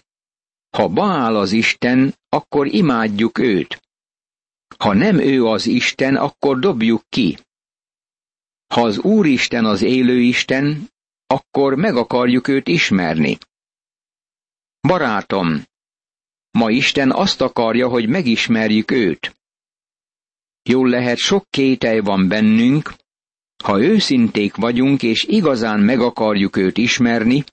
Ha 0.76 0.88
Baál 0.88 1.36
az 1.36 1.52
Isten, 1.52 2.14
akkor 2.28 2.66
imádjuk 2.66 3.38
őt. 3.38 3.82
Ha 4.78 4.92
nem 4.92 5.18
ő 5.18 5.44
az 5.44 5.66
Isten, 5.66 6.16
akkor 6.16 6.58
dobjuk 6.58 7.02
ki. 7.08 7.38
Ha 8.74 8.82
az 8.82 8.98
Úristen 8.98 9.64
az 9.64 9.82
élő 9.82 10.20
Isten, 10.20 10.88
akkor 11.26 11.74
meg 11.74 11.96
akarjuk 11.96 12.48
őt 12.48 12.68
ismerni. 12.68 13.38
Barátom, 14.80 15.64
ma 16.50 16.70
Isten 16.70 17.12
azt 17.12 17.40
akarja, 17.40 17.88
hogy 17.88 18.08
megismerjük 18.08 18.90
őt. 18.90 19.36
Jól 20.62 20.88
lehet, 20.88 21.16
sok 21.16 21.44
kételj 21.50 22.00
van 22.00 22.28
bennünk, 22.28 22.94
ha 23.64 23.80
őszinték 23.80 24.56
vagyunk 24.56 25.02
és 25.02 25.24
igazán 25.24 25.80
meg 25.80 26.00
akarjuk 26.00 26.56
őt 26.56 26.78
ismerni, 26.78 27.44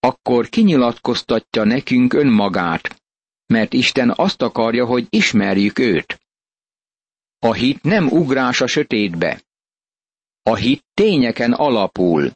akkor 0.00 0.48
kinyilatkoztatja 0.48 1.64
nekünk 1.64 2.12
önmagát, 2.12 3.02
mert 3.46 3.72
Isten 3.72 4.12
azt 4.16 4.42
akarja, 4.42 4.86
hogy 4.86 5.06
ismerjük 5.10 5.78
őt. 5.78 6.20
A 7.38 7.52
hit 7.52 7.82
nem 7.82 8.08
ugrás 8.08 8.60
a 8.60 8.66
sötétbe. 8.66 9.42
A 10.42 10.54
hit 10.54 10.84
tényeken 10.94 11.52
alapul. 11.52 12.32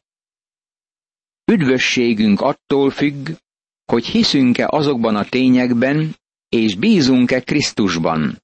Üdvösségünk 1.53 2.41
attól 2.41 2.91
függ, 2.91 3.31
hogy 3.85 4.07
hiszünk-e 4.07 4.67
azokban 4.69 5.17
a 5.17 5.25
tényekben, 5.25 6.17
és 6.49 6.77
bízunk-e 6.77 7.41
Krisztusban. 7.41 8.43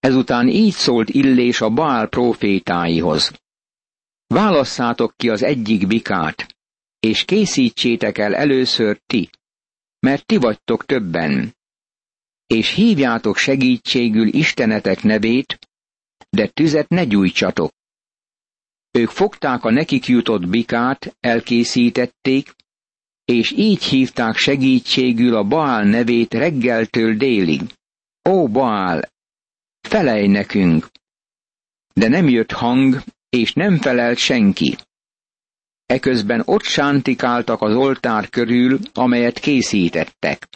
Ezután 0.00 0.48
így 0.48 0.72
szólt 0.72 1.08
Illés 1.08 1.60
a 1.60 1.70
Baál 1.70 2.08
profétáihoz. 2.08 3.32
Válasszátok 4.26 5.16
ki 5.16 5.28
az 5.28 5.42
egyik 5.42 5.86
bikát, 5.86 6.56
és 7.00 7.24
készítsétek 7.24 8.18
el 8.18 8.34
először 8.34 9.00
ti, 9.06 9.30
mert 9.98 10.26
ti 10.26 10.36
vagytok 10.36 10.84
többen. 10.84 11.56
És 12.46 12.70
hívjátok 12.70 13.36
segítségül 13.36 14.26
Istenetek 14.26 15.02
nevét, 15.02 15.58
de 16.30 16.48
tüzet 16.48 16.88
ne 16.88 17.04
gyújtsatok. 17.04 17.72
Ők 18.98 19.10
fogták 19.10 19.64
a 19.64 19.70
nekik 19.70 20.06
jutott 20.06 20.48
bikát, 20.48 21.16
elkészítették, 21.20 22.54
és 23.24 23.50
így 23.56 23.84
hívták 23.84 24.36
segítségül 24.36 25.34
a 25.36 25.44
Baál 25.44 25.84
nevét 25.84 26.34
reggeltől 26.34 27.16
délig. 27.16 27.60
Ó, 28.28 28.48
Baál, 28.48 29.12
felej 29.80 30.26
nekünk! 30.26 30.90
De 31.92 32.08
nem 32.08 32.28
jött 32.28 32.50
hang, 32.50 33.02
és 33.28 33.52
nem 33.52 33.76
felelt 33.76 34.18
senki. 34.18 34.76
Eközben 35.86 36.42
ott 36.44 36.62
sántikáltak 36.62 37.62
az 37.62 37.76
oltár 37.76 38.28
körül, 38.28 38.78
amelyet 38.92 39.38
készítettek. 39.38 40.48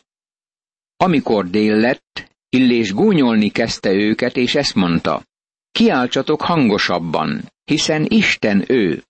Amikor 0.96 1.50
dél 1.50 1.76
lett, 1.76 2.36
Illés 2.48 2.92
gúnyolni 2.92 3.50
kezdte 3.50 3.90
őket, 3.90 4.36
és 4.36 4.54
ezt 4.54 4.74
mondta. 4.74 5.27
Kiáltsatok 5.78 6.42
hangosabban, 6.42 7.52
hiszen 7.64 8.04
Isten 8.08 8.64
ő. 8.66 9.04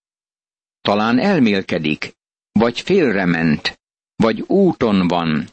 Talán 0.80 1.18
elmélkedik, 1.18 2.16
vagy 2.52 2.80
félrement, 2.80 3.80
vagy 4.16 4.40
úton 4.40 5.08
van, 5.08 5.48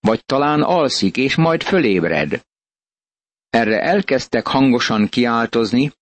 vagy 0.00 0.24
talán 0.24 0.62
alszik, 0.62 1.16
és 1.16 1.34
majd 1.34 1.62
fölébred. 1.62 2.44
Erre 3.50 3.80
elkezdtek 3.80 4.46
hangosan 4.46 5.08
kiáltozni, 5.08 5.92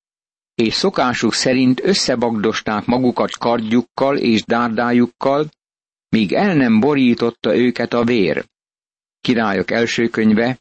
és 0.55 0.75
szokásuk 0.75 1.33
szerint 1.33 1.81
összebagdosták 1.85 2.85
magukat 2.85 3.31
kardjukkal 3.31 4.16
és 4.18 4.42
dárdájukkal, 4.42 5.48
míg 6.09 6.33
el 6.33 6.55
nem 6.55 6.81
borította 6.81 7.57
őket 7.57 7.92
a 7.92 8.05
vér. 8.05 8.44
Királyok 9.20 9.70
első 9.70 10.09
könyve, 10.09 10.59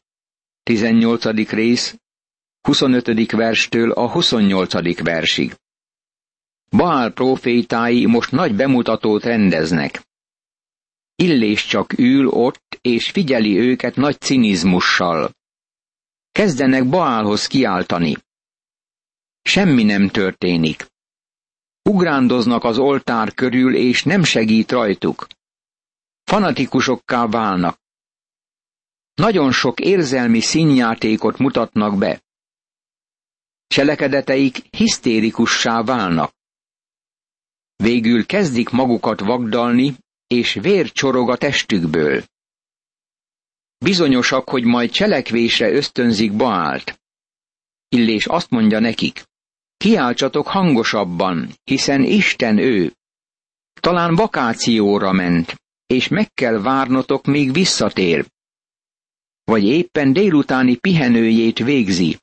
18. 0.62 1.50
rész, 1.50 1.96
25. 2.62 3.30
verstől 3.30 3.90
a 3.90 4.10
28. 4.10 5.02
versig. 5.02 5.54
Baál 6.70 7.12
profétái 7.12 8.06
most 8.06 8.30
nagy 8.30 8.54
bemutatót 8.54 9.24
rendeznek. 9.24 10.02
Illés 11.14 11.66
csak 11.66 11.98
ül 11.98 12.28
ott, 12.28 12.78
és 12.80 13.10
figyeli 13.10 13.58
őket 13.58 13.96
nagy 13.96 14.20
cinizmussal. 14.20 15.30
Kezdenek 16.32 16.88
Baálhoz 16.88 17.46
kiáltani. 17.46 18.16
Semmi 19.42 19.82
nem 19.82 20.08
történik. 20.08 20.86
Ugrándoznak 21.82 22.64
az 22.64 22.78
oltár 22.78 23.34
körül, 23.34 23.76
és 23.76 24.02
nem 24.02 24.22
segít 24.22 24.70
rajtuk. 24.70 25.26
Fanatikusokká 26.24 27.26
válnak. 27.26 27.78
Nagyon 29.14 29.52
sok 29.52 29.80
érzelmi 29.80 30.40
színjátékot 30.40 31.38
mutatnak 31.38 31.98
be. 31.98 32.22
Cselekedeteik 33.72 34.62
hisztérikussá 34.70 35.82
válnak. 35.82 36.32
Végül 37.76 38.26
kezdik 38.26 38.68
magukat 38.70 39.20
vagdalni, 39.20 39.96
és 40.26 40.52
vér 40.52 40.90
csorog 40.90 41.30
a 41.30 41.36
testükből. 41.36 42.24
Bizonyosak, 43.78 44.48
hogy 44.48 44.64
majd 44.64 44.90
cselekvésre 44.90 45.70
ösztönzik 45.70 46.32
Baált. 46.32 47.00
Illés 47.88 48.26
azt 48.26 48.50
mondja 48.50 48.78
nekik, 48.78 49.24
kiáltsatok 49.76 50.46
hangosabban, 50.46 51.50
hiszen 51.64 52.02
Isten 52.02 52.58
ő. 52.58 52.92
Talán 53.80 54.14
vakációra 54.14 55.12
ment, 55.12 55.54
és 55.86 56.08
meg 56.08 56.32
kell 56.32 56.60
várnotok, 56.60 57.24
míg 57.26 57.52
visszatér. 57.52 58.26
Vagy 59.44 59.64
éppen 59.64 60.12
délutáni 60.12 60.76
pihenőjét 60.76 61.58
végzi, 61.58 62.18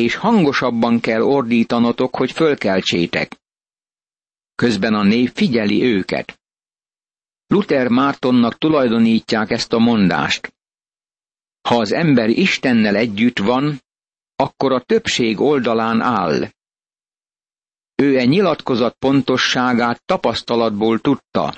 és 0.00 0.14
hangosabban 0.14 1.00
kell 1.00 1.20
ordítanotok, 1.20 2.16
hogy 2.16 2.32
fölkeltsétek. 2.32 3.40
Közben 4.54 4.94
a 4.94 5.02
név 5.02 5.32
figyeli 5.32 5.82
őket. 5.82 6.40
Luther 7.46 7.88
Mártonnak 7.88 8.58
tulajdonítják 8.58 9.50
ezt 9.50 9.72
a 9.72 9.78
mondást. 9.78 10.54
Ha 11.68 11.76
az 11.76 11.92
ember 11.92 12.28
Istennel 12.28 12.96
együtt 12.96 13.38
van, 13.38 13.80
akkor 14.36 14.72
a 14.72 14.80
többség 14.80 15.40
oldalán 15.40 16.00
áll. 16.00 16.50
Ő 17.94 18.18
e 18.18 18.24
nyilatkozat 18.24 18.94
pontosságát 18.98 20.02
tapasztalatból 20.04 20.98
tudta. 20.98 21.54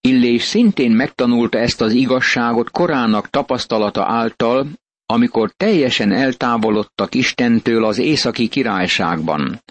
Illés 0.00 0.42
szintén 0.42 0.90
megtanulta 0.90 1.58
ezt 1.58 1.80
az 1.80 1.92
igazságot 1.92 2.70
korának 2.70 3.30
tapasztalata 3.30 4.04
által, 4.04 4.66
amikor 5.12 5.50
teljesen 5.50 6.12
eltávolodtak 6.12 7.14
Istentől 7.14 7.84
az 7.84 7.98
északi 7.98 8.48
királyságban. 8.48 9.62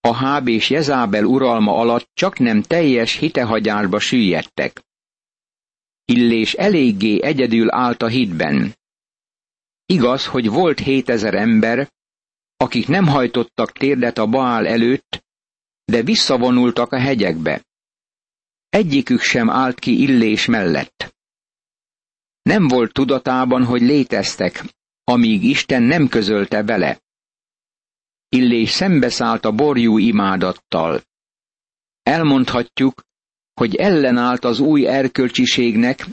A 0.00 0.14
Háb 0.14 0.48
és 0.48 0.70
Jezábel 0.70 1.24
uralma 1.24 1.76
alatt 1.76 2.10
csak 2.14 2.38
nem 2.38 2.62
teljes 2.62 3.16
hitehagyásba 3.16 3.98
süllyedtek. 3.98 4.82
Illés 6.04 6.54
eléggé 6.54 7.22
egyedül 7.22 7.70
állt 7.70 8.02
a 8.02 8.06
hitben. 8.06 8.74
Igaz, 9.86 10.26
hogy 10.26 10.48
volt 10.48 10.78
hétezer 10.78 11.34
ember, 11.34 11.92
akik 12.56 12.88
nem 12.88 13.06
hajtottak 13.06 13.72
térdet 13.72 14.18
a 14.18 14.26
Baál 14.26 14.66
előtt, 14.66 15.24
de 15.84 16.02
visszavonultak 16.02 16.92
a 16.92 16.98
hegyekbe. 16.98 17.62
egyikük 18.68 19.20
sem 19.20 19.50
állt 19.50 19.78
ki 19.78 20.02
Illés 20.02 20.46
mellett. 20.46 21.14
Nem 22.50 22.68
volt 22.68 22.92
tudatában, 22.92 23.64
hogy 23.64 23.80
léteztek, 23.80 24.64
amíg 25.04 25.44
Isten 25.44 25.82
nem 25.82 26.08
közölte 26.08 26.62
vele. 26.62 27.00
Illés 28.28 28.70
szembeszállt 28.70 29.44
a 29.44 29.52
borjú 29.52 29.98
imádattal. 29.98 31.02
Elmondhatjuk, 32.02 33.02
hogy 33.54 33.74
ellenállt 33.74 34.44
az 34.44 34.60
új 34.60 34.86
erkölcsiségnek, 34.86 36.06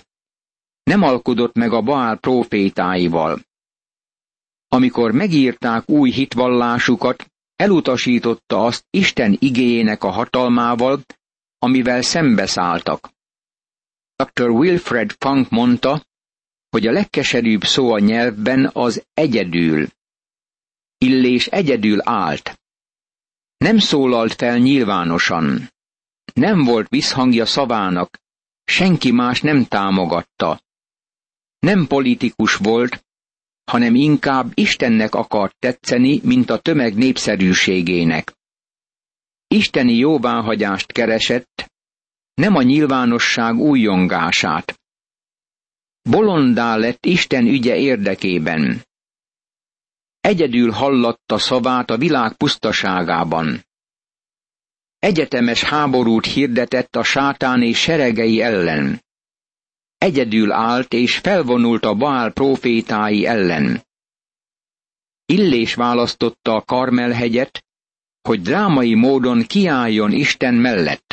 nem 0.84 1.02
alkodott 1.02 1.56
meg 1.56 1.74
a 1.74 1.82
Baál 1.82 2.18
profétáival. 2.18 3.40
Amikor 4.68 5.12
megírták 5.12 5.90
új 5.90 6.12
hitvallásukat, 6.12 7.32
elutasította 7.56 8.66
azt 8.66 8.86
Isten 8.90 9.38
igéjének 9.40 10.04
a 10.04 10.10
hatalmával, 10.10 11.02
amivel 11.60 12.02
szembeszálltak. 12.02 13.10
Dr. 14.16 14.50
Wilfred 14.50 15.12
Funk 15.20 15.50
mondta, 15.50 16.06
hogy 16.78 16.88
a 16.88 16.92
legkeserűbb 16.92 17.64
szó 17.64 17.94
a 17.94 18.00
nyelvben 18.00 18.70
az 18.74 19.06
egyedül. 19.14 19.88
Illés 20.98 21.48
egyedül 21.48 22.00
állt. 22.04 22.60
Nem 23.58 23.78
szólalt 23.78 24.34
fel 24.34 24.58
nyilvánosan. 24.58 25.70
Nem 26.34 26.64
volt 26.64 26.90
visszhangja 26.90 27.46
szavának, 27.46 28.20
senki 28.64 29.12
más 29.12 29.42
nem 29.42 29.66
támogatta. 29.66 30.62
Nem 31.60 31.88
politikus 31.88 32.56
volt, 32.56 33.06
hanem 33.64 33.96
inkább 33.96 34.52
Istennek 34.54 35.16
akart 35.16 35.56
tetszeni, 35.60 36.20
mint 36.24 36.50
a 36.50 36.60
tömeg 36.60 36.96
népszerűségének. 36.96 38.34
Isteni 39.48 39.94
jóváhagyást 39.94 40.92
keresett, 40.92 41.72
nem 42.34 42.56
a 42.56 42.62
nyilvánosság 42.62 43.56
újongását. 43.56 44.80
Bolondá 46.10 46.76
lett 46.76 47.06
Isten 47.06 47.46
ügye 47.46 47.76
érdekében. 47.76 48.86
Egyedül 50.20 50.72
hallatta 50.72 51.38
szavát 51.38 51.90
a 51.90 51.98
világ 51.98 52.38
pusztaságában. 52.38 53.66
Egyetemes 55.00 55.64
háborút 55.64 56.26
hirdetett 56.26 56.96
a 56.96 57.04
sátán 57.04 57.62
és 57.62 57.80
seregei 57.80 58.42
ellen. 58.42 59.04
Egyedül 59.98 60.52
állt 60.52 60.94
és 60.94 61.18
felvonult 61.18 61.86
a 61.86 61.94
Baál 61.94 62.32
profétái 62.32 63.26
ellen. 63.26 63.86
Illés 65.26 65.74
választotta 65.74 66.56
a 66.56 66.62
Karmelhegyet, 66.62 67.66
hogy 68.22 68.42
drámai 68.42 68.94
módon 68.94 69.42
kiálljon 69.42 70.12
Isten 70.12 70.54
mellett. 70.54 71.07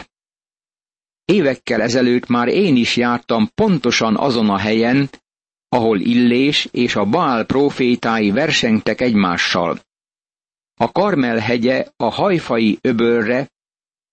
Évekkel 1.24 1.82
ezelőtt 1.82 2.26
már 2.26 2.48
én 2.48 2.76
is 2.76 2.96
jártam 2.96 3.50
pontosan 3.54 4.16
azon 4.16 4.50
a 4.50 4.58
helyen, 4.58 5.10
ahol 5.68 6.00
Illés 6.00 6.68
és 6.70 6.96
a 6.96 7.04
Baál 7.04 7.44
profétái 7.44 8.30
versengtek 8.30 9.00
egymással. 9.00 9.80
A 10.74 10.92
Karmel 10.92 11.38
hegye 11.38 11.86
a 11.96 12.08
hajfai 12.08 12.78
öbölre 12.80 13.50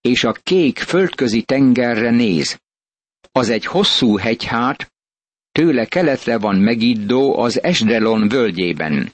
és 0.01 0.23
a 0.23 0.31
kék 0.31 0.79
földközi 0.79 1.41
tengerre 1.41 2.09
néz. 2.09 2.59
Az 3.31 3.49
egy 3.49 3.65
hosszú 3.65 4.17
hegyhát, 4.17 4.91
tőle 5.51 5.85
keletre 5.85 6.37
van 6.37 6.55
Megiddó 6.55 7.37
az 7.37 7.63
Esdelon 7.63 8.27
völgyében. 8.27 9.13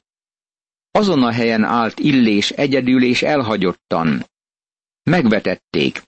Azon 0.92 1.24
a 1.24 1.32
helyen 1.32 1.64
állt 1.64 2.00
Illés 2.00 2.50
egyedül 2.50 3.04
és 3.04 3.22
elhagyottan. 3.22 4.26
Megvetették. 5.04 6.07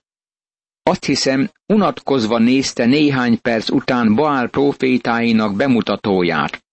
Azt 0.82 1.04
hiszem, 1.04 1.50
unatkozva 1.66 2.38
nézte 2.38 2.84
néhány 2.84 3.40
perc 3.40 3.70
után 3.70 4.14
Baál 4.14 4.48
profétáinak 4.48 5.56
bemutatóját. 5.56 6.64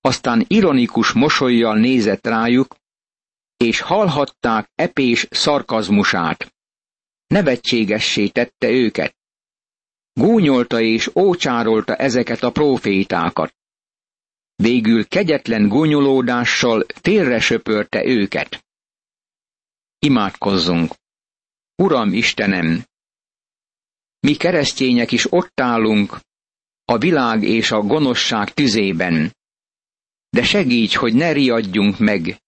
Aztán 0.00 0.44
ironikus 0.48 1.12
mosolyjal 1.12 1.78
nézett 1.78 2.26
rájuk, 2.26 2.76
és 3.56 3.80
hallhatták 3.80 4.70
epés 4.74 5.26
szarkazmusát. 5.30 6.54
Nevetségessé 7.26 8.28
tette 8.28 8.68
őket. 8.68 9.16
Gúnyolta 10.12 10.80
és 10.80 11.10
ócsárolta 11.14 11.96
ezeket 11.96 12.42
a 12.42 12.50
profétákat. 12.50 13.54
Végül 14.54 15.08
kegyetlen 15.08 15.68
gúnyolódással 15.68 16.86
félre 17.02 17.40
söpörte 17.40 18.04
őket. 18.04 18.64
Imádkozzunk! 19.98 20.94
Uram 21.76 22.12
Istenem, 22.12 22.84
mi 24.26 24.34
keresztények 24.34 25.12
is 25.12 25.32
ott 25.32 25.60
állunk, 25.60 26.20
a 26.84 26.98
világ 26.98 27.42
és 27.42 27.70
a 27.70 27.80
gonoszság 27.80 28.52
tüzében. 28.54 29.36
De 30.30 30.42
segíts, 30.42 30.96
hogy 30.96 31.14
ne 31.14 31.32
riadjunk 31.32 31.98
meg, 31.98 32.40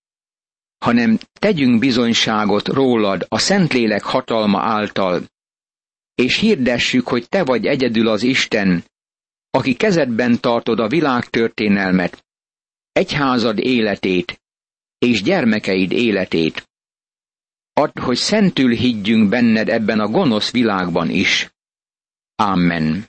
hanem 0.79 1.19
tegyünk 1.33 1.79
bizonyságot 1.79 2.69
rólad 2.69 3.27
a 3.29 3.39
Szentlélek 3.39 4.03
hatalma 4.03 4.61
által, 4.61 5.23
és 6.15 6.39
hirdessük, 6.39 7.09
hogy 7.09 7.29
te 7.29 7.45
vagy 7.45 7.67
egyedül 7.67 8.09
az 8.09 8.23
Isten, 8.23 8.85
aki 9.51 9.75
kezedben 9.75 10.41
tartod 10.41 10.79
a 10.79 10.89
világ 10.89 11.25
történelmet, 11.25 12.25
egyházad 12.93 13.59
életét 13.59 14.43
és 14.99 15.23
gyermekeid 15.23 15.93
életét. 15.93 16.69
Add, 17.73 18.01
hogy 18.01 18.17
szentül 18.17 18.75
higgyünk 18.75 19.29
benned 19.29 19.69
ebben 19.69 20.01
a 20.01 20.09
gonosz 20.09 20.51
világban 20.51 21.11
is. 21.11 21.54
Amen. 22.41 23.07